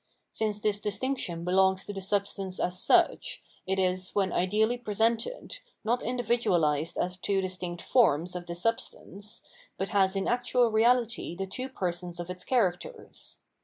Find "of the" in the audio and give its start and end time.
8.35-8.55